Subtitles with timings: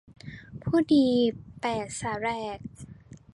[0.63, 1.05] ผู้ดี
[1.61, 2.59] แปดสาแหรก